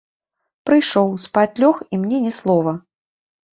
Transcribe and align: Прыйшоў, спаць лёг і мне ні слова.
Прыйшоў, 0.69 1.07
спаць 1.27 1.53
лёг 1.65 1.75
і 1.85 1.95
мне 2.07 2.25
ні 2.27 2.35
слова. 2.41 2.77